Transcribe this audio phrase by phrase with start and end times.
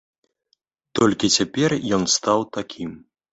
[0.99, 1.69] Толькі цяпер
[1.99, 2.91] ён стаў такім.